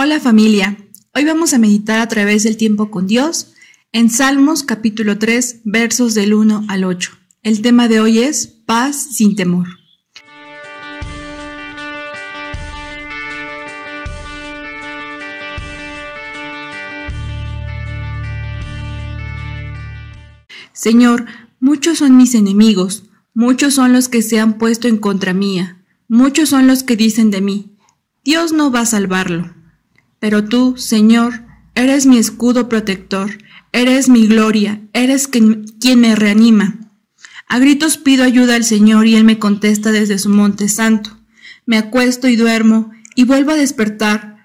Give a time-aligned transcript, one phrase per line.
[0.00, 0.78] Hola familia,
[1.12, 3.54] hoy vamos a meditar a través del tiempo con Dios
[3.90, 7.18] en Salmos capítulo 3 versos del 1 al 8.
[7.42, 9.66] El tema de hoy es paz sin temor.
[20.72, 21.26] Señor,
[21.58, 26.50] muchos son mis enemigos, muchos son los que se han puesto en contra mía, muchos
[26.50, 27.76] son los que dicen de mí,
[28.22, 29.57] Dios no va a salvarlo.
[30.20, 31.44] Pero tú, Señor,
[31.74, 33.38] eres mi escudo protector,
[33.72, 35.64] eres mi gloria, eres quien,
[35.96, 36.76] me reanima.
[37.48, 41.16] A gritos pido ayuda al Señor y Él me contesta desde su monte santo.
[41.66, 44.38] Me acuesto y duermo y vuelvo a despertar,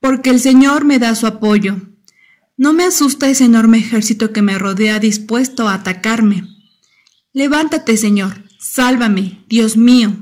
[0.00, 1.76] porque el Señor me da su apoyo.
[2.56, 6.48] No me asusta ese enorme ejército que me rodea dispuesto a atacarme.
[7.32, 10.16] Levántate, Señor, sálvame, Dios mío.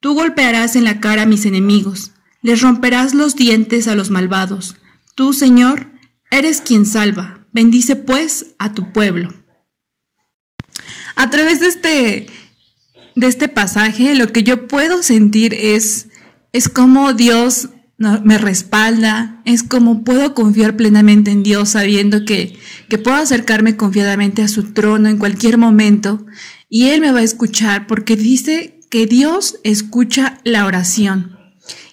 [0.00, 2.12] Tú golpearás en la cara a mis enemigos
[2.42, 4.76] les romperás los dientes a los malvados.
[5.14, 5.90] Tú, Señor,
[6.30, 7.46] eres quien salva.
[7.52, 9.32] Bendice pues a tu pueblo.
[11.16, 12.26] A través de este,
[13.14, 16.08] de este pasaje, lo que yo puedo sentir es,
[16.52, 17.68] es cómo Dios
[17.98, 24.42] me respalda, es como puedo confiar plenamente en Dios sabiendo que, que puedo acercarme confiadamente
[24.42, 26.26] a su trono en cualquier momento
[26.68, 31.38] y Él me va a escuchar porque dice que Dios escucha la oración.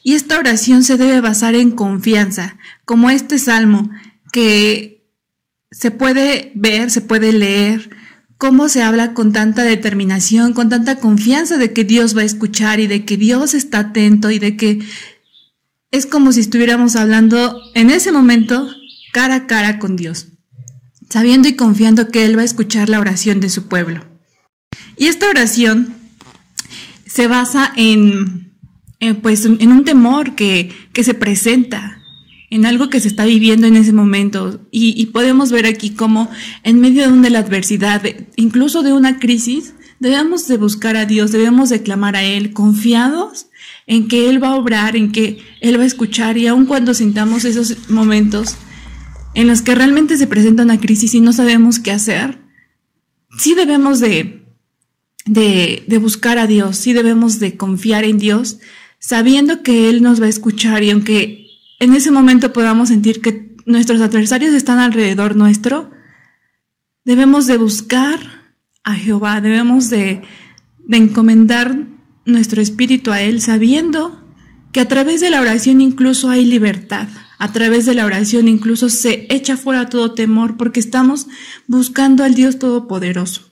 [0.09, 3.91] Y esta oración se debe basar en confianza, como este salmo
[4.31, 5.07] que
[5.69, 7.95] se puede ver, se puede leer,
[8.39, 12.79] cómo se habla con tanta determinación, con tanta confianza de que Dios va a escuchar
[12.79, 14.79] y de que Dios está atento y de que
[15.91, 18.67] es como si estuviéramos hablando en ese momento
[19.13, 20.29] cara a cara con Dios,
[21.07, 24.03] sabiendo y confiando que Él va a escuchar la oración de su pueblo.
[24.97, 25.94] Y esta oración
[27.05, 28.48] se basa en
[29.00, 32.00] eh, pues en un temor que, que, se presenta,
[32.50, 34.61] en algo que se está viviendo en ese momento.
[34.72, 36.30] Y, podemos ver aquí cómo
[36.64, 38.03] en medio de la adversidad,
[38.36, 43.47] incluso de una crisis, debemos de buscar a Dios, debemos de clamar a Él, confiados
[43.85, 46.94] en que Él va a obrar, en que Él va a escuchar y aun cuando
[46.94, 48.56] sintamos esos momentos
[49.35, 52.40] en los que realmente se presenta una crisis y no sabemos qué hacer,
[53.38, 54.44] sí debemos de,
[55.25, 58.59] de, de buscar a Dios, sí debemos de confiar en Dios,
[58.99, 61.47] sabiendo que Él nos va a escuchar y aunque
[61.79, 65.91] en ese momento podamos sentir que nuestros adversarios están alrededor nuestro,
[67.05, 68.19] debemos de buscar
[68.83, 70.21] a Jehová, debemos de,
[70.79, 71.75] de encomendar
[72.25, 74.25] nuestro espíritu a Él, sabiendo
[74.71, 78.89] que a través de la oración incluso hay libertad, a través de la oración incluso
[78.89, 81.27] se echa fuera todo temor porque estamos
[81.67, 83.48] buscando al Dios Todopoderoso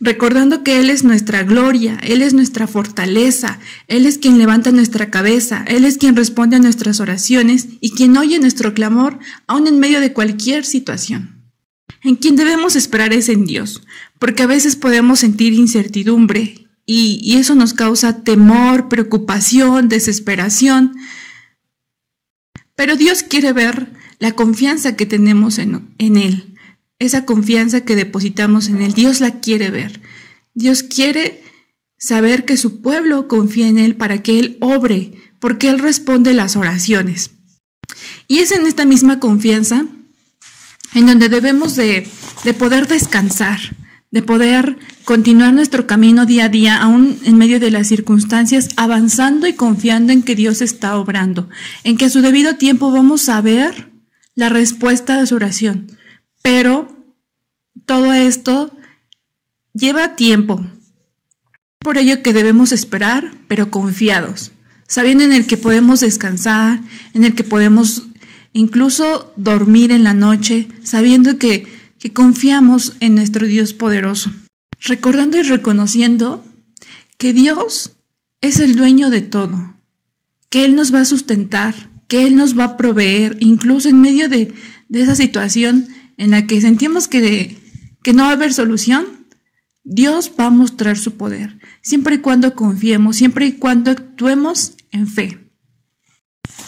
[0.00, 5.10] recordando que Él es nuestra gloria, Él es nuestra fortaleza, Él es quien levanta nuestra
[5.10, 9.78] cabeza, Él es quien responde a nuestras oraciones y quien oye nuestro clamor aun en
[9.78, 11.40] medio de cualquier situación.
[12.02, 13.82] En quien debemos esperar es en Dios,
[14.18, 20.96] porque a veces podemos sentir incertidumbre y, eso nos causa temor, preocupación, desesperación.
[22.74, 26.49] Pero Dios quiere ver la confianza que tenemos en Él
[27.00, 30.00] esa confianza que depositamos en Él, Dios la quiere ver.
[30.54, 31.42] Dios quiere
[31.98, 36.56] saber que su pueblo confía en Él para que Él obre, porque Él responde las
[36.56, 37.32] oraciones.
[38.28, 39.86] Y es en esta misma confianza
[40.94, 42.06] en donde debemos de,
[42.44, 43.58] de poder descansar,
[44.10, 49.46] de poder continuar nuestro camino día a día, aún en medio de las circunstancias, avanzando
[49.46, 51.48] y confiando en que Dios está obrando,
[51.84, 53.90] en que a su debido tiempo vamos a ver
[54.34, 55.96] la respuesta de su oración.
[56.42, 56.88] Pero
[57.86, 58.72] todo esto
[59.72, 60.64] lleva tiempo.
[61.78, 64.52] Por ello que debemos esperar, pero confiados,
[64.86, 66.80] sabiendo en el que podemos descansar,
[67.14, 68.04] en el que podemos
[68.52, 71.66] incluso dormir en la noche, sabiendo que,
[71.98, 74.30] que confiamos en nuestro Dios poderoso.
[74.80, 76.44] Recordando y reconociendo
[77.16, 77.92] que Dios
[78.40, 79.74] es el dueño de todo,
[80.48, 81.74] que Él nos va a sustentar,
[82.08, 84.52] que Él nos va a proveer, incluso en medio de,
[84.88, 85.88] de esa situación
[86.20, 87.56] en la que sentimos que,
[88.12, 89.26] no va a haber solución,
[89.84, 95.06] Dios va a mostrar su poder, siempre y cuando confiemos, siempre y cuando actuemos en
[95.06, 95.50] fe.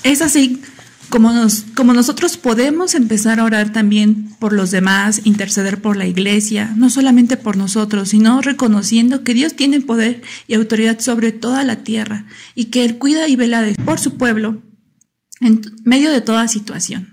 [0.05, 0.63] Es así
[1.11, 6.07] como, nos, como nosotros podemos empezar a orar también por los demás, interceder por la
[6.07, 11.63] iglesia, no solamente por nosotros, sino reconociendo que Dios tiene poder y autoridad sobre toda
[11.63, 14.63] la tierra y que Él cuida y vela por su pueblo
[15.43, 17.12] en medio de toda situación.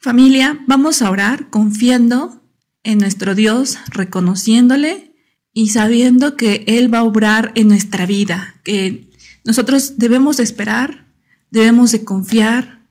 [0.00, 2.40] Familia, vamos a orar confiando
[2.84, 5.12] en nuestro Dios, reconociéndole
[5.52, 9.10] y sabiendo que Él va a obrar en nuestra vida, que
[9.44, 11.06] nosotros debemos esperar,
[11.50, 12.86] debemos de confiar,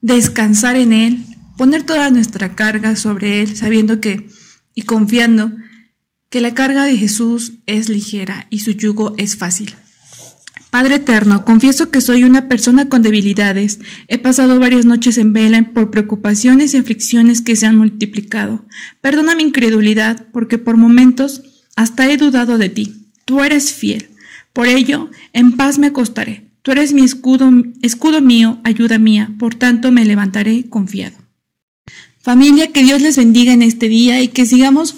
[0.00, 1.26] descansar en Él,
[1.58, 4.30] poner toda nuestra carga sobre Él, sabiendo que
[4.74, 5.52] y confiando
[6.30, 9.74] que la carga de Jesús es ligera y su yugo es fácil.
[10.70, 13.80] Padre eterno, confieso que soy una persona con debilidades.
[14.06, 18.64] He pasado varias noches en vela por preocupaciones y aflicciones que se han multiplicado.
[19.00, 21.42] Perdona mi incredulidad, porque por momentos
[21.74, 23.06] hasta he dudado de ti.
[23.24, 24.10] Tú eres fiel.
[24.52, 26.44] Por ello, en paz me acostaré.
[26.62, 27.50] Tú eres mi escudo,
[27.82, 29.32] escudo mío, ayuda mía.
[29.38, 31.16] Por tanto, me levantaré confiado.
[32.20, 34.94] Familia, que Dios les bendiga en este día y que sigamos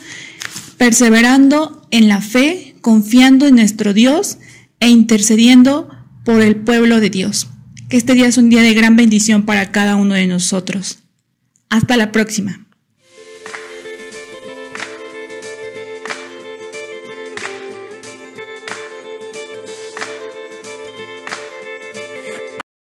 [0.77, 4.39] perseverando en la fe, confiando en nuestro Dios
[4.83, 5.89] e intercediendo
[6.25, 7.47] por el pueblo de Dios.
[7.89, 10.99] Que este día es un día de gran bendición para cada uno de nosotros.
[11.71, 12.67] Hasta la próxima.